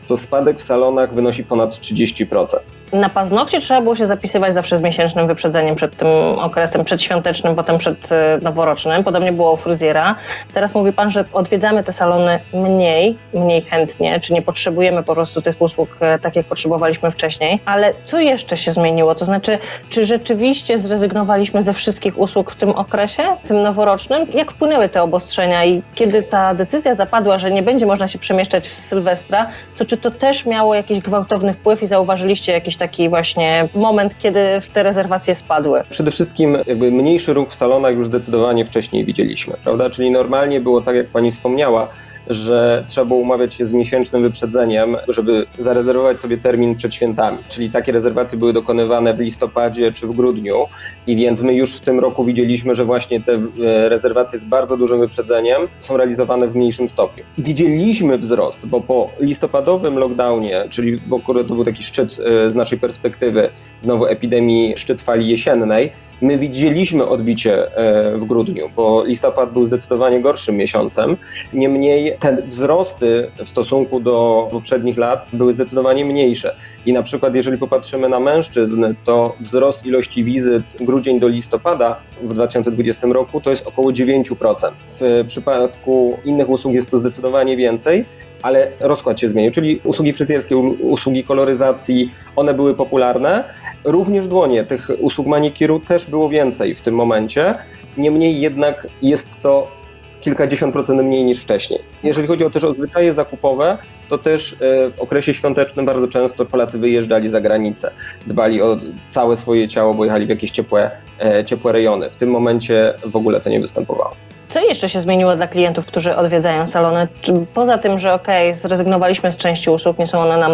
to 0.09 0.17
spadek 0.17 0.59
w 0.59 0.63
salonach 0.63 1.15
wynosi 1.15 1.45
ponad 1.45 1.71
30%. 1.75 2.47
Na 2.93 3.09
paznokcie 3.09 3.61
trzeba 3.61 3.81
było 3.81 3.97
się 3.97 4.07
zapisywać 4.07 4.55
zawsze 4.55 4.79
z 4.79 4.81
miesięcznym 4.81 5.27
wyprzedzeniem 5.27 5.75
przed 5.75 5.97
tym 5.97 6.09
okresem 6.39 6.85
przedświątecznym, 6.85 7.55
potem 7.55 7.79
przed 7.79 8.13
e, 8.13 8.39
noworocznym. 8.43 9.05
Podobnie 9.05 9.33
było 9.33 9.53
u 9.53 9.57
fryzjera. 9.57 10.17
Teraz 10.55 10.75
mówi 10.75 10.93
Pan, 10.93 11.11
że 11.11 11.25
odwiedzamy 11.33 11.85
te 11.85 11.93
salony 11.93 12.39
mniej, 12.53 13.19
mniej 13.35 13.63
chętnie, 13.63 14.21
czy 14.21 14.33
nie 14.33 14.43
potrzebujemy 14.43 15.03
po 15.03 15.15
prostu 15.15 15.43
tych 15.43 15.63
usług 15.63 15.97
e, 16.01 16.19
tak, 16.19 16.37
jak 16.37 16.47
potrzebowaliśmy 16.47 17.11
wcześniej. 17.11 17.61
Ale 17.65 17.95
co 18.05 18.21
jeszcze 18.21 18.57
się 18.57 18.73
zmieniło? 18.73 19.15
To 19.15 19.25
znaczy, 19.25 19.59
czy 19.91 20.05
rzeczywiście 20.05 20.79
zrezygnowaliśmy 20.79 21.63
ze 21.63 21.73
wszystkich 21.73 22.19
usług 22.19 22.53
w 22.53 22.57
tym 22.57 22.71
okresie, 22.71 23.23
tym 23.47 23.63
noworocznym? 23.63 24.23
Jak 24.35 24.53
wpłynęły 24.53 24.89
te 24.89 25.03
obostrzenia 25.03 25.65
i 25.65 25.83
kiedy 25.95 26.23
ta 26.23 26.55
decyzja 26.55 26.95
zapadła, 26.95 27.39
że 27.39 27.51
nie 27.51 27.63
będzie 27.63 27.87
można 27.87 28.09
się 28.09 28.19
przemieszczać 28.19 28.69
w 28.69 28.73
Sylwestra, 28.73 29.51
to 29.77 29.85
czy 29.85 29.97
to 29.97 30.11
też 30.11 30.47
miało 30.47 30.75
jakiś 30.75 31.01
gwałtowny 31.01 31.53
wpływ 31.53 31.83
i 31.83 31.87
zauważyliście 31.87 32.53
taki 32.77 33.09
właśnie 33.09 33.69
moment, 33.75 34.19
kiedy 34.19 34.41
te 34.73 34.83
rezerwacje 34.83 35.35
spadły? 35.35 35.83
Przede 35.91 36.11
wszystkim 36.11 36.59
jakby 36.67 36.91
mniejszy 36.91 37.33
ruch 37.33 37.49
w 37.49 37.55
salonach 37.55 37.95
już 37.95 38.07
zdecydowanie 38.07 38.65
wcześniej 38.65 39.05
widzieliśmy, 39.05 39.55
prawda? 39.65 39.91
Czyli 39.91 40.11
normalnie 40.11 40.61
było 40.61 40.81
tak, 40.81 40.97
jak 40.97 41.07
pani 41.07 41.31
wspomniała, 41.31 41.89
że 42.27 42.85
trzeba 42.89 43.05
było 43.05 43.21
umawiać 43.21 43.55
się 43.55 43.67
z 43.67 43.73
miesięcznym 43.73 44.23
wyprzedzeniem, 44.23 44.97
żeby 45.09 45.47
zarezerwować 45.59 46.21
sobie 46.21 46.39
termin 46.39 46.75
przed 46.75 46.95
świętami. 46.95 47.39
Czyli 47.49 47.71
takie 47.71 47.93
rezerwacje 47.93 48.39
były 48.39 48.53
dokonywane 48.53 49.15
w 49.15 49.21
listopadzie 49.21 49.93
czy 49.93 50.07
w 50.07 50.13
grudniu 50.13 50.67
i 51.07 51.17
więc 51.17 51.43
my 51.43 51.55
już 51.55 51.77
w 51.77 51.81
tym 51.81 52.01
roku 52.01 52.25
widzieliśmy, 52.25 52.75
że 52.75 52.85
właśnie 52.85 53.21
te 53.21 53.33
e, 53.33 53.89
rezerwacje 53.89 54.39
z 54.39 54.45
bardzo 54.45 54.77
dużym 54.77 55.01
wyprzedzeniem 55.01 55.63
są 55.81 55.97
realizowane 55.97 56.49
w 56.49 56.57
mniejszym 56.57 56.89
stopniu. 56.89 57.25
Widzieliśmy 57.39 58.19
wzrost, 58.19 58.67
bo 58.67 58.81
po 58.81 59.11
listopadowym 59.21 59.99
lockdownie, 59.99 60.65
czyli 60.71 60.97
bo 61.07 61.19
to 61.19 61.55
był 61.55 61.65
taki 61.65 61.83
szczyt 61.83 62.17
e, 62.19 62.51
z 62.51 62.55
naszej 62.55 62.79
perspektywy 62.79 63.51
znowu 63.83 64.07
epidemii, 64.07 64.75
szczyt 64.77 65.03
fali 65.03 65.29
jesiennej, 65.29 65.93
My 66.21 66.39
widzieliśmy 66.39 67.05
odbicie 67.05 67.77
e, 67.77 68.17
w 68.17 68.25
grudniu, 68.25 68.71
bo 68.77 69.05
listopad 69.05 69.53
był 69.53 69.65
zdecydowanie 69.65 70.21
gorszym 70.21 70.57
miesiącem. 70.57 71.17
Niemniej 71.53 72.17
te 72.21 72.37
wzrosty 72.43 73.31
w 73.45 73.49
stosunku 73.49 74.01
do 74.01 74.49
poprzednich 74.51 74.99
lat 74.99 75.27
były 75.33 75.53
zdecydowanie 75.53 76.05
mniejsze. 76.05 76.57
I 76.87 76.93
na 76.93 77.03
przykład, 77.03 77.35
jeżeli 77.35 77.59
popatrzymy 77.59 78.09
na 78.09 78.21
mężczyzn, 78.21 78.85
to 79.05 79.37
wzrost 79.41 79.87
ilości 79.87 80.25
wizyt 80.25 80.77
grudzień 80.81 81.21
do 81.21 81.29
listopada 81.29 82.01
w 82.23 82.35
2020 82.35 83.07
roku 83.07 83.41
to 83.41 83.51
jest 83.51 83.67
około 83.67 83.91
9%. 83.91 84.71
W 84.89 85.25
przypadku 85.27 86.19
innych 86.25 86.49
usług 86.49 86.75
jest 86.75 86.91
to 86.91 86.99
zdecydowanie 86.99 87.57
więcej, 87.57 88.05
ale 88.43 88.69
rozkład 88.81 89.21
się 89.21 89.29
zmienił, 89.29 89.53
czyli 89.53 89.81
usługi 89.85 90.13
fryzjerskie, 90.13 90.57
usługi 90.57 91.25
koloryzacji, 91.25 92.13
one 92.37 92.55
były 92.55 92.75
popularne. 92.75 93.45
Również 93.85 94.29
dłonie, 94.29 94.65
tych 94.65 94.91
usług 94.99 95.27
manikiru 95.27 95.81
też 95.81 96.07
było 96.07 96.29
więcej 96.29 96.75
w 96.75 96.83
tym 96.83 96.95
momencie. 96.95 97.55
Niemniej 97.97 98.41
jednak 98.41 98.87
jest 99.03 99.41
to 99.41 99.77
kilkadziesiąt 100.21 100.73
procent 100.73 101.03
mniej 101.03 101.25
niż 101.25 101.43
wcześniej. 101.43 101.81
Jeżeli 102.03 102.29
chodzi 102.29 102.45
o 102.45 102.51
też 102.51 102.65
o 102.65 102.75
zwyczaje 102.75 103.15
zakupowe, 103.15 103.79
to 104.09 104.19
też 104.19 104.53
e, 104.53 104.57
w 104.91 105.01
okresie 105.01 105.35
świątecznym 105.35 105.87
bardzo 105.87 106.09
często 106.09 106.47
Polacy 106.47 106.79
wyjeżdżali 106.79 107.29
za 107.29 107.41
granicę, 107.41 107.91
dbali 108.27 108.63
o 108.63 108.79
całe 109.09 109.37
swoje 109.37 109.69
ciało, 109.69 109.95
bo 109.95 110.05
jechali 110.05 110.27
w 110.27 110.29
jakieś 110.29 110.51
ciepłe, 110.51 110.91
e, 111.21 111.45
ciepłe 111.45 111.73
rejony. 111.73 112.11
W 112.11 112.17
tym 112.17 112.31
momencie 112.31 112.95
w 113.05 113.17
ogóle 113.17 113.41
to 113.41 113.51
nie 113.51 113.61
występowało. 113.61 114.17
Co 114.57 114.63
jeszcze 114.63 114.89
się 114.89 115.01
zmieniło 115.01 115.37
dla 115.37 115.47
klientów, 115.47 115.87
którzy 115.87 116.17
odwiedzają 116.17 116.67
salony? 116.67 117.09
Czy 117.21 117.33
poza 117.55 117.79
tym, 117.79 117.99
że 117.99 118.15
okej, 118.15 118.55
zrezygnowaliśmy 118.55 119.31
z 119.31 119.37
części 119.37 119.71
usług, 119.71 119.99
nie 119.99 120.07
są 120.07 120.21
one 120.21 120.37
nam 120.37 120.53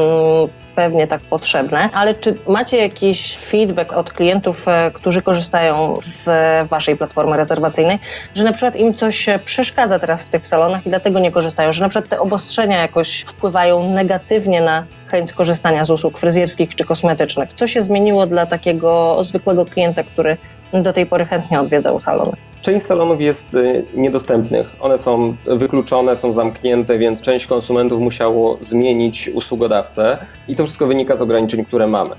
pewnie 0.77 1.07
tak 1.07 1.21
potrzebne, 1.21 1.89
ale 1.95 2.15
czy 2.15 2.39
macie 2.49 2.77
jakiś 2.77 3.37
feedback 3.37 3.93
od 3.93 4.13
klientów, 4.13 4.69
e, 4.69 4.91
którzy 4.95 5.23
korzystają 5.23 5.95
z 6.01 6.29
waszej 6.69 6.97
platformy 6.97 7.37
rezerwacyjnej, 7.37 7.99
że 8.35 8.45
na 8.45 8.53
przykład 8.53 8.77
im 8.77 8.95
coś 8.95 9.27
przeszkadza 9.45 9.99
teraz 9.99 10.23
w 10.25 10.29
tych 10.29 10.47
salonach 10.47 10.87
i 10.87 10.89
dlatego 10.89 11.19
nie 11.19 11.31
korzystają, 11.31 11.73
że 11.73 11.83
na 11.83 11.89
przykład 11.89 12.11
te 12.11 12.21
obostrzenia 12.21 12.81
jakoś 12.81 13.21
wpływają 13.21 13.91
negatywnie 13.91 14.61
na 14.61 14.87
chęć 15.07 15.29
skorzystania 15.29 15.85
z 15.85 15.91
usług 15.91 16.19
fryzjerskich 16.19 16.75
czy 16.75 16.85
kosmetycznych? 16.85 17.53
Co 17.53 17.67
się 17.67 17.83
zmieniło 17.83 18.27
dla 18.27 18.47
takiego 18.47 19.19
zwykłego 19.25 19.65
klienta, 19.65 20.03
który 20.03 20.37
do 20.73 20.93
tej 20.93 21.07
pory 21.07 21.27
chętnie 21.27 21.61
odwiedzał 21.61 21.99
salony? 21.99 22.52
Część 22.63 22.87
salonów 22.87 23.21
jest 23.21 23.55
y, 23.55 23.85
niedostępnych. 23.95 24.67
One 24.81 24.99
są 24.99 25.37
wykluczone, 25.47 26.17
są 26.17 26.33
zamknięte, 26.33 26.99
więc 26.99 27.21
część 27.21 27.47
konsumentów 27.47 28.01
musiało 28.01 28.59
zmienić 28.61 29.31
usługodawcę 29.35 30.19
i 30.49 30.57
to 30.57 30.65
wszystko 30.65 30.87
wynika 30.87 31.17
z 31.17 31.23
ograniczeń, 31.23 31.65
które 31.65 31.87
mamy. 31.87 32.11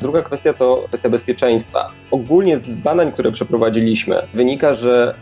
Druga 0.00 0.22
kwestia 0.22 0.52
to 0.52 0.84
kwestia 0.88 1.08
bezpieczeństwa. 1.08 1.90
Ogólnie 2.10 2.58
z 2.58 2.68
badań, 2.68 3.12
które 3.12 3.32
przeprowadziliśmy, 3.32 4.22
wynika, 4.34 4.74
że 4.74 5.14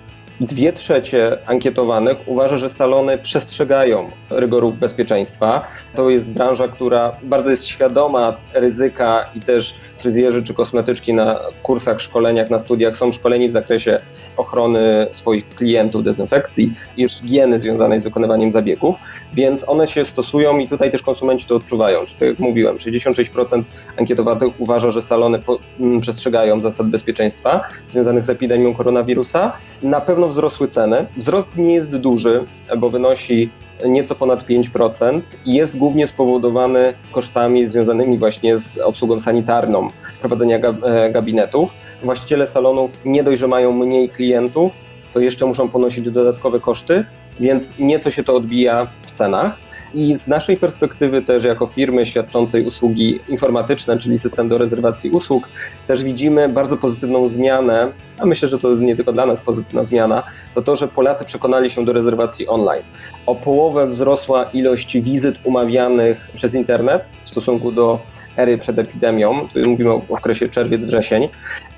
Dwie 0.45 0.73
trzecie 0.73 1.39
ankietowanych 1.47 2.17
uważa, 2.27 2.57
że 2.57 2.71
salony 2.71 3.19
przestrzegają 3.19 4.11
rygorów 4.31 4.79
bezpieczeństwa. 4.79 5.65
To 5.95 6.11
jest 6.11 6.33
branża, 6.33 6.69
która 6.69 7.17
bardzo 7.23 7.51
jest 7.51 7.67
świadoma 7.67 8.37
ryzyka 8.55 9.31
i 9.35 9.41
też 9.41 9.75
fryzjerzy 9.97 10.43
czy 10.43 10.55
kosmetyczki 10.55 11.15
na 11.15 11.41
kursach, 11.63 12.01
szkoleniach, 12.01 12.51
na 12.51 12.59
studiach 12.59 12.97
są 12.97 13.13
szkoleni 13.13 13.49
w 13.49 13.53
zakresie 13.53 14.01
ochrony 14.37 15.07
swoich 15.11 15.49
klientów, 15.49 16.03
dezynfekcji 16.03 16.75
i 16.97 17.09
higieny 17.09 17.59
związanej 17.59 18.01
z 18.01 18.05
wykonywaniem 18.05 18.53
zabiegów, 18.53 18.97
więc 19.35 19.69
one 19.69 19.87
się 19.87 20.05
stosują 20.05 20.59
i 20.59 20.69
tutaj 20.69 20.91
też 20.91 21.03
konsumenci 21.03 21.47
to 21.47 21.57
odczuwają. 21.57 22.05
Czy 22.05 22.13
tak 22.13 22.29
jak 22.29 22.39
mówiłem, 22.39 22.77
66% 22.77 23.63
ankietowanych 23.99 24.61
uważa, 24.61 24.91
że 24.91 25.03
salony 25.03 25.39
po, 25.39 25.53
m, 25.53 25.61
mm, 25.81 26.01
przestrzegają 26.01 26.61
zasad 26.61 26.87
bezpieczeństwa 26.87 27.69
związanych 27.91 28.25
z 28.25 28.31
epidemią 28.31 28.75
koronawirusa. 28.75 29.53
Na 29.83 30.01
pewno 30.01 30.33
wzrosły 30.35 30.69
ceny. 30.69 31.07
Wzrost 31.17 31.57
nie 31.57 31.75
jest 31.75 31.97
duży, 31.97 32.45
bo 32.79 32.91
wynosi 32.91 33.51
nieco 33.87 34.15
ponad 34.15 34.47
5% 34.47 35.21
i 35.47 35.55
jest 35.55 35.77
głównie 35.77 36.07
spowodowany 36.07 36.95
kosztami 37.13 37.67
związanymi 37.67 38.19
właśnie 38.19 38.59
z 38.59 38.79
obsługą 38.79 39.21
sanitarną, 39.21 39.89
prowadzenia 40.21 40.59
e, 40.59 41.11
gabinetów. 41.11 41.77
Właściciele 42.03 42.47
salonów 42.47 42.99
nie 43.05 43.25
dość, 43.25 43.41
że 43.41 43.49
mają 43.49 43.73
mniej 43.73 44.09
klientów, 44.09 44.79
to 45.13 45.21
jeszcze 45.21 45.47
muszą 45.47 45.69
ponosić 45.69 46.11
dodatkowe 46.11 46.61
koszty, 46.61 47.05
więc 47.41 47.73
nieco 47.79 48.11
się 48.11 48.25
to 48.25 48.37
odbija 48.37 48.87
w 49.03 49.11
cenach. 49.11 49.59
I 49.95 50.15
z 50.15 50.29
naszej 50.29 50.57
perspektywy 50.57 51.23
też 51.23 51.45
jako 51.45 51.67
firmy 51.67 52.07
świadczącej 52.07 52.67
usługi 52.67 53.21
informatyczne, 53.29 53.99
czyli 53.99 54.19
system 54.19 54.49
do 54.49 54.59
rezerwacji 54.59 55.11
usług, 55.11 55.49
też 55.87 56.05
widzimy 56.05 56.49
bardzo 56.49 56.77
pozytywną 56.77 57.29
zmianę, 57.29 57.93
a 58.19 58.27
myślę, 58.27 58.49
że 58.49 58.59
to 58.59 58.75
nie 58.75 58.97
tylko 58.97 59.13
dla 59.13 59.27
nas 59.27 59.41
pozytywna 59.41 59.85
zmiana, 59.85 60.23
to 60.55 60.63
to, 60.63 60.77
że 60.77 60.89
Polacy 60.89 61.25
przekonali 61.25 61.71
się 61.71 61.85
do 61.85 61.93
rezerwacji 61.93 62.49
online. 62.49 62.83
O 63.27 63.35
połowę 63.35 63.87
wzrosła 63.87 64.45
ilość 64.45 65.01
wizyt 65.01 65.39
umawianych 65.45 66.31
przez 66.35 66.55
internet 66.55 67.05
w 67.25 67.29
stosunku 67.29 67.73
do 67.73 67.99
ery 68.37 68.59
przed 68.59 68.79
epidemią, 68.79 69.49
tu 69.55 69.71
mówimy 69.71 69.91
o 69.91 70.03
okresie 70.09 70.49
czerwiec-wrzesień 70.49 71.29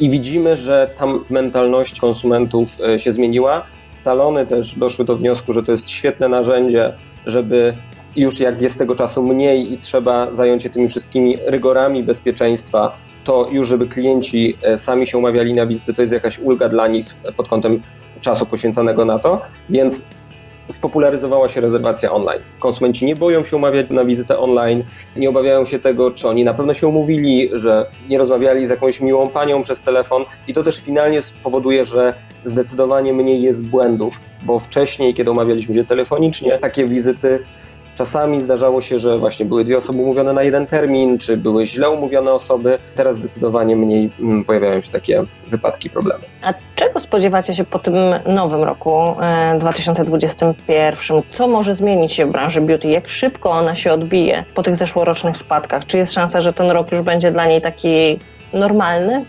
i 0.00 0.10
widzimy, 0.10 0.56
że 0.56 0.90
tam 0.98 1.24
mentalność 1.30 2.00
konsumentów 2.00 2.80
e, 2.80 2.98
się 2.98 3.12
zmieniła. 3.12 3.66
Salony 3.90 4.46
też 4.46 4.74
doszły 4.78 5.04
do 5.04 5.16
wniosku, 5.16 5.52
że 5.52 5.62
to 5.62 5.72
jest 5.72 5.90
świetne 5.90 6.28
narzędzie, 6.28 6.92
żeby 7.26 7.74
już 8.16 8.40
jak 8.40 8.62
jest 8.62 8.78
tego 8.78 8.94
czasu 8.94 9.22
mniej 9.22 9.72
i 9.72 9.78
trzeba 9.78 10.34
zająć 10.34 10.62
się 10.62 10.70
tymi 10.70 10.88
wszystkimi 10.88 11.36
rygorami 11.46 12.02
bezpieczeństwa, 12.02 12.96
to 13.24 13.48
już 13.50 13.68
żeby 13.68 13.86
klienci 13.86 14.58
e, 14.62 14.78
sami 14.78 15.06
się 15.06 15.18
umawiali 15.18 15.52
na 15.52 15.66
wizyty, 15.66 15.94
to 15.94 16.02
jest 16.02 16.12
jakaś 16.12 16.38
ulga 16.38 16.68
dla 16.68 16.86
nich 16.88 17.14
pod 17.36 17.48
kątem 17.48 17.80
czasu 18.20 18.46
poświęconego 18.46 19.04
na 19.04 19.18
to, 19.18 19.40
więc 19.70 20.06
spopularyzowała 20.70 21.48
się 21.48 21.60
rezerwacja 21.60 22.12
online. 22.12 22.40
Konsumenci 22.58 23.06
nie 23.06 23.16
boją 23.16 23.44
się 23.44 23.56
umawiać 23.56 23.86
na 23.90 24.04
wizytę 24.04 24.38
online, 24.38 24.84
nie 25.16 25.28
obawiają 25.28 25.64
się 25.64 25.78
tego, 25.78 26.10
czy 26.10 26.28
oni 26.28 26.44
na 26.44 26.54
pewno 26.54 26.74
się 26.74 26.86
umówili, 26.88 27.50
że 27.52 27.86
nie 28.08 28.18
rozmawiali 28.18 28.66
z 28.66 28.70
jakąś 28.70 29.00
miłą 29.00 29.28
panią 29.28 29.62
przez 29.62 29.82
telefon 29.82 30.24
i 30.48 30.54
to 30.54 30.62
też 30.62 30.80
finalnie 30.80 31.22
spowoduje, 31.22 31.84
że 31.84 32.14
zdecydowanie 32.44 33.12
mniej 33.12 33.42
jest 33.42 33.66
błędów, 33.66 34.20
bo 34.42 34.58
wcześniej, 34.58 35.14
kiedy 35.14 35.30
umawialiśmy 35.30 35.74
się 35.74 35.84
telefonicznie, 35.84 36.58
takie 36.58 36.86
wizyty 36.86 37.38
Czasami 37.96 38.40
zdarzało 38.40 38.80
się, 38.80 38.98
że 38.98 39.18
właśnie 39.18 39.46
były 39.46 39.64
dwie 39.64 39.76
osoby 39.76 40.02
umówione 40.02 40.32
na 40.32 40.42
jeden 40.42 40.66
termin, 40.66 41.18
czy 41.18 41.36
były 41.36 41.66
źle 41.66 41.90
umówione 41.90 42.32
osoby. 42.32 42.78
Teraz 42.94 43.16
zdecydowanie 43.16 43.76
mniej 43.76 44.10
mm, 44.20 44.44
pojawiają 44.44 44.80
się 44.80 44.90
takie 44.90 45.22
wypadki, 45.48 45.90
problemy. 45.90 46.24
A 46.42 46.54
czego 46.74 47.00
spodziewacie 47.00 47.54
się 47.54 47.64
po 47.64 47.78
tym 47.78 47.94
nowym 48.26 48.64
roku 48.64 49.16
2021? 49.58 51.18
E, 51.18 51.22
Co 51.30 51.48
może 51.48 51.74
zmienić 51.74 52.12
się 52.12 52.26
w 52.26 52.32
branży 52.32 52.60
beauty? 52.60 52.88
Jak 52.88 53.08
szybko 53.08 53.50
ona 53.50 53.74
się 53.74 53.92
odbije 53.92 54.44
po 54.54 54.62
tych 54.62 54.76
zeszłorocznych 54.76 55.36
spadkach? 55.36 55.86
Czy 55.86 55.98
jest 55.98 56.12
szansa, 56.12 56.40
że 56.40 56.52
ten 56.52 56.70
rok 56.70 56.92
już 56.92 57.02
będzie 57.02 57.30
dla 57.30 57.46
niej 57.46 57.60
taki 57.60 58.18
normalny? 58.52 59.24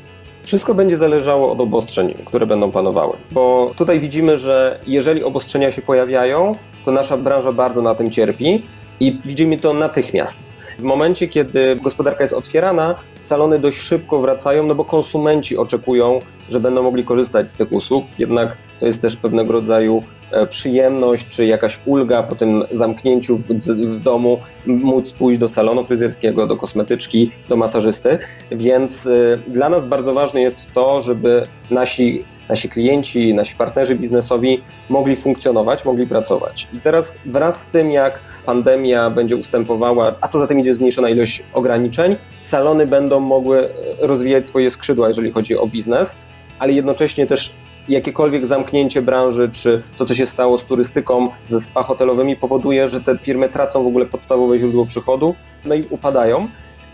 Wszystko 0.47 0.73
będzie 0.73 0.97
zależało 0.97 1.51
od 1.51 1.61
obostrzeń, 1.61 2.13
które 2.25 2.45
będą 2.45 2.71
panowały, 2.71 3.17
bo 3.31 3.71
tutaj 3.75 3.99
widzimy, 3.99 4.37
że 4.37 4.79
jeżeli 4.87 5.23
obostrzenia 5.23 5.71
się 5.71 5.81
pojawiają, 5.81 6.51
to 6.85 6.91
nasza 6.91 7.17
branża 7.17 7.51
bardzo 7.51 7.81
na 7.81 7.95
tym 7.95 8.11
cierpi 8.11 8.63
i 8.99 9.19
widzimy 9.25 9.57
to 9.57 9.73
natychmiast. 9.73 10.45
W 10.79 10.83
momencie, 10.83 11.27
kiedy 11.27 11.75
gospodarka 11.75 12.23
jest 12.23 12.33
otwierana, 12.33 12.95
salony 13.21 13.59
dość 13.59 13.77
szybko 13.77 14.19
wracają, 14.19 14.63
no 14.63 14.75
bo 14.75 14.85
konsumenci 14.85 15.57
oczekują, 15.57 16.19
że 16.49 16.59
będą 16.59 16.83
mogli 16.83 17.03
korzystać 17.03 17.49
z 17.49 17.55
tych 17.55 17.71
usług, 17.71 18.05
jednak 18.19 18.57
to 18.79 18.85
jest 18.85 19.01
też 19.01 19.15
pewnego 19.15 19.53
rodzaju 19.53 20.03
przyjemność 20.49 21.29
czy 21.29 21.45
jakaś 21.45 21.79
ulga 21.85 22.23
po 22.23 22.35
tym 22.35 22.63
zamknięciu 22.71 23.37
w, 23.37 23.47
w, 23.47 23.99
domu, 23.99 24.39
móc 24.65 25.13
pójść 25.13 25.39
do 25.39 25.49
salonu 25.49 25.83
fryzjerskiego, 25.83 26.47
do 26.47 26.57
kosmetyczki, 26.57 27.31
do 27.49 27.55
masażysty. 27.55 28.19
Więc 28.51 29.05
y, 29.05 29.39
dla 29.47 29.69
nas 29.69 29.85
bardzo 29.85 30.13
ważne 30.13 30.41
jest 30.41 30.73
to, 30.73 31.01
żeby 31.01 31.43
nasi 31.71 32.23
nasi 32.49 32.69
klienci, 32.69 33.33
nasi 33.33 33.55
partnerzy 33.55 33.95
biznesowi 33.95 34.61
mogli 34.89 35.15
funkcjonować, 35.15 35.85
mogli 35.85 36.07
pracować. 36.07 36.67
I 36.73 36.81
teraz 36.81 37.17
wraz 37.25 37.61
z 37.61 37.65
tym, 37.65 37.91
jak 37.91 38.19
pandemia 38.45 39.09
będzie 39.09 39.35
ustępowała, 39.35 40.15
a 40.21 40.27
co 40.27 40.39
za 40.39 40.47
tym 40.47 40.59
idzie 40.59 40.73
zmniejszona 40.73 41.09
ilość 41.09 41.43
ograniczeń, 41.53 42.15
salony 42.39 42.85
będą 42.85 43.19
mogły 43.19 43.67
rozwijać 43.99 44.45
swoje 44.45 44.71
skrzydła, 44.71 45.07
jeżeli 45.07 45.31
chodzi 45.31 45.57
o 45.57 45.67
biznes, 45.67 46.15
ale 46.59 46.73
jednocześnie 46.73 47.27
też 47.27 47.53
jakiekolwiek 47.89 48.45
zamknięcie 48.45 49.01
branży, 49.01 49.49
czy 49.53 49.81
to, 49.97 50.05
co 50.05 50.15
się 50.15 50.25
stało 50.25 50.57
z 50.57 50.63
turystyką, 50.63 51.27
ze 51.47 51.61
spa 51.61 51.83
hotelowymi, 51.83 52.35
powoduje, 52.35 52.89
że 52.89 53.01
te 53.01 53.17
firmy 53.17 53.49
tracą 53.49 53.83
w 53.83 53.87
ogóle 53.87 54.05
podstawowe 54.05 54.59
źródło 54.59 54.85
przychodu, 54.85 55.35
no 55.65 55.75
i 55.75 55.83
upadają. 55.89 56.47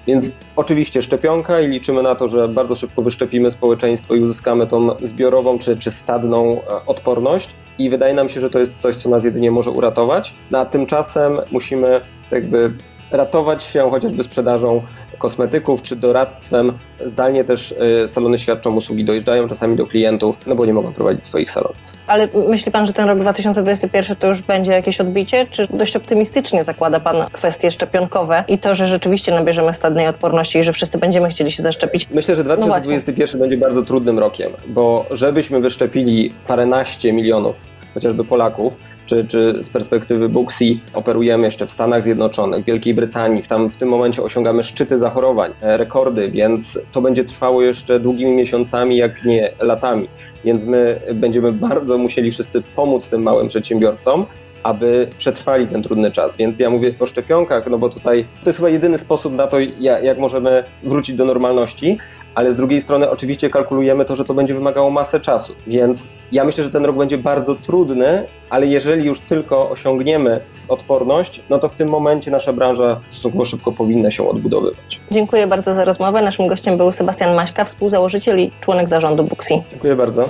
Więc 0.08 0.32
oczywiście 0.56 1.02
szczepionka 1.02 1.62
i 1.62 1.68
liczymy 1.68 2.04
na 2.04 2.16
to, 2.16 2.28
że 2.28 2.48
bardzo 2.48 2.76
szybko 2.76 3.02
wyszczepimy 3.02 3.52
społeczeństwo 3.52 4.16
i 4.16 4.20
uzyskamy 4.20 4.68
tą 4.68 4.90
zbiorową 5.02 5.60
czy, 5.60 5.78
czy 5.78 5.92
stadną 5.92 6.62
e, 6.62 6.86
odporność. 6.86 7.50
I 7.80 7.90
wydaje 7.90 8.14
nam 8.14 8.30
się, 8.30 8.42
że 8.42 8.50
to 8.50 8.60
jest 8.60 8.78
coś, 8.78 8.96
co 8.96 9.10
nas 9.10 9.26
jedynie 9.26 9.52
może 9.52 9.72
uratować. 9.72 10.36
No, 10.52 10.60
a 10.60 10.66
tymczasem 10.66 11.38
musimy 11.52 12.02
jakby 12.32 12.74
ratować 13.14 13.64
się 13.64 13.90
chociażby 13.92 14.24
sprzedażą 14.24 14.82
kosmetyków 15.18 15.82
czy 15.82 15.96
doradztwem. 15.96 16.74
Zdalnie 17.06 17.44
też 17.44 17.72
y, 18.06 18.10
salony 18.10 18.38
świadczą 18.38 18.76
usługi, 18.76 19.06
dojeżdżają 19.06 19.50
czasami 19.50 19.76
do 19.76 19.88
klientów, 19.88 20.40
no 20.48 20.56
bo 20.56 20.66
nie 20.66 20.74
mogą 20.74 20.94
prowadzić 20.94 21.26
swoich 21.26 21.52
salonów. 21.52 21.78
Ale 22.08 22.28
myśli 22.48 22.72
Pan, 22.72 22.88
że 22.88 22.94
ten 22.94 23.08
rok 23.08 23.20
2021 23.20 24.16
to 24.16 24.28
już 24.28 24.42
będzie 24.42 24.72
jakieś 24.72 25.02
odbicie, 25.02 25.48
czy 25.52 25.68
dość 25.68 25.96
optymistycznie 25.96 26.64
zakłada 26.64 27.00
Pan 27.00 27.26
kwestie 27.32 27.72
szczepionkowe 27.72 28.44
i 28.48 28.58
to, 28.58 28.76
że 28.76 28.88
rzeczywiście 28.88 29.34
nabierzemy 29.34 29.74
stadnej 29.74 30.08
odporności 30.08 30.60
i 30.60 30.64
że 30.64 30.74
wszyscy 30.74 30.98
będziemy 30.98 31.30
chcieli 31.30 31.52
się 31.52 31.64
zaszczepić? 31.64 32.10
Myślę, 32.10 32.36
że 32.36 32.44
2021 32.44 33.40
no 33.40 33.44
będzie 33.44 33.58
bardzo 33.58 33.82
trudnym 33.82 34.20
rokiem, 34.20 34.52
bo 34.68 35.06
żebyśmy 35.12 35.60
wyszczepili 35.60 36.32
paręnaście 36.48 37.14
milionów 37.14 37.56
chociażby 37.94 38.24
Polaków, 38.24 38.78
czy, 39.06 39.26
czy 39.28 39.64
z 39.64 39.70
perspektywy 39.70 40.30
Booksy 40.30 40.66
operujemy 40.94 41.44
jeszcze 41.46 41.66
w 41.66 41.72
Stanach 41.72 42.04
Zjednoczonych, 42.04 42.66
Wielkiej 42.66 42.94
Brytanii, 42.94 43.42
w, 43.42 43.48
tam, 43.48 43.70
w 43.70 43.78
tym 43.78 43.90
momencie 43.90 44.24
osiągamy 44.24 44.64
szczyty 44.64 44.98
zachorowań, 44.98 45.52
e, 45.62 45.78
rekordy, 45.78 46.32
więc 46.32 46.80
to 46.92 47.02
będzie 47.02 47.26
trwało 47.26 47.62
jeszcze 47.62 48.00
długimi 48.00 48.32
miesiącami, 48.32 48.98
jak 48.98 49.26
nie 49.26 49.52
latami. 49.60 50.08
Więc 50.46 50.66
my 50.66 51.02
będziemy 51.14 51.52
bardzo 51.52 51.98
musieli 51.98 52.32
wszyscy 52.32 52.64
pomóc 52.76 53.10
tym 53.10 53.22
małym 53.22 53.48
przedsiębiorcom, 53.48 54.26
aby 54.64 55.08
przetrwali 55.18 55.68
ten 55.68 55.84
trudny 55.84 56.12
czas. 56.12 56.38
Więc 56.38 56.60
ja 56.60 56.70
mówię 56.70 56.94
o 57.00 57.06
szczepionkach, 57.06 57.70
no 57.70 57.78
bo 57.78 57.90
tutaj 57.90 58.26
to 58.44 58.50
jest 58.50 58.60
chyba 58.60 58.70
jedyny 58.70 58.98
sposób 58.98 59.34
na 59.34 59.48
to, 59.48 59.58
jak 59.80 60.18
możemy 60.18 60.64
wrócić 60.84 61.16
do 61.16 61.26
normalności, 61.26 61.98
ale 62.36 62.54
z 62.54 62.56
drugiej 62.56 62.82
strony 62.82 63.10
oczywiście 63.10 63.50
kalkulujemy 63.50 64.06
to, 64.06 64.16
że 64.16 64.24
to 64.24 64.34
będzie 64.34 64.54
wymagało 64.54 64.90
masę 64.90 65.20
czasu. 65.20 65.54
Więc 65.68 66.10
ja 66.32 66.44
myślę, 66.44 66.64
że 66.64 66.70
ten 66.70 66.86
rok 66.86 66.98
będzie 66.98 67.18
bardzo 67.18 67.56
trudny, 67.56 68.24
ale 68.50 68.68
jeżeli 68.68 69.06
już 69.06 69.20
tylko 69.20 69.70
osiągniemy 69.70 70.40
odporność, 70.68 71.44
no 71.50 71.60
to 71.60 71.70
w 71.70 71.76
tym 71.76 71.90
momencie 71.90 72.32
nasza 72.32 72.54
branża 72.54 73.00
stosunkowo 73.10 73.46
szybko 73.46 73.72
powinna 73.72 74.12
się 74.12 74.30
odbudowywać. 74.30 75.00
Dziękuję 75.12 75.48
bardzo 75.48 75.74
za 75.74 75.86
rozmowę. 75.86 76.22
Naszym 76.22 76.48
gościem 76.48 76.78
był 76.78 76.92
Sebastian 76.92 77.36
Maśka, 77.36 77.66
współzałożyciel 77.66 78.40
i 78.40 78.52
członek 78.62 78.90
zarządu 78.90 79.24
Buxi. 79.24 79.64
Dziękuję 79.72 79.96
bardzo. 79.96 80.26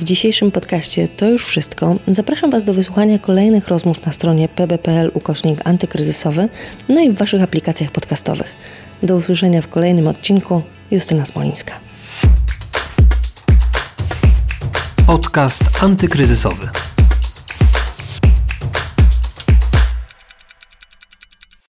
W 0.00 0.04
dzisiejszym 0.04 0.50
podcaście 0.50 1.08
to 1.08 1.26
już 1.26 1.46
wszystko. 1.46 1.96
Zapraszam 2.06 2.50
Was 2.50 2.64
do 2.64 2.74
wysłuchania 2.74 3.18
kolejnych 3.18 3.68
rozmów 3.68 4.06
na 4.06 4.12
stronie 4.12 4.48
pb.pl 4.48 5.10
ukośnik 5.14 5.60
antykryzysowy, 5.64 6.48
no 6.88 7.00
i 7.00 7.10
w 7.10 7.18
Waszych 7.18 7.42
aplikacjach 7.42 7.90
podcastowych. 7.90 8.56
Do 9.02 9.16
usłyszenia 9.16 9.62
w 9.62 9.68
kolejnym 9.68 10.08
odcinku. 10.08 10.62
Justyna 10.90 11.24
Smolińska. 11.26 11.72
Podcast 15.06 15.62
antykryzysowy. 15.80 16.68